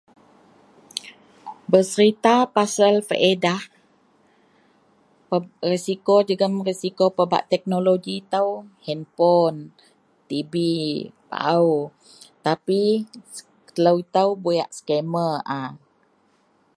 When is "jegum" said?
6.27-6.53